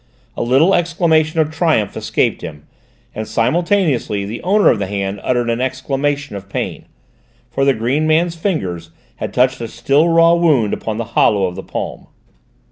[0.35, 2.65] A little exclamation of triumph escaped him,
[3.13, 6.85] and simultaneously the owner of the hand uttered an exclamation of pain,
[7.51, 11.53] for the green man's fingers had touched a still raw wound upon the hollow of
[11.55, 12.07] the palm.